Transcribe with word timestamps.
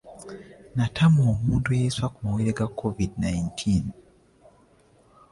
Natamwa 0.75 1.23
omuntu 1.35 1.67
eyeesiba 1.71 2.11
ku 2.13 2.17
mawulire 2.23 2.51
ga 2.59 2.67
covid 2.79 3.11
nineteen.!! 3.23 3.85